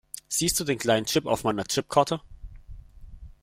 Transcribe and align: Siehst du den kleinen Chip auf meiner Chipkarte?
Siehst 0.27 0.59
du 0.59 0.63
den 0.63 0.79
kleinen 0.79 1.05
Chip 1.05 1.27
auf 1.27 1.43
meiner 1.43 1.63
Chipkarte? 1.63 2.21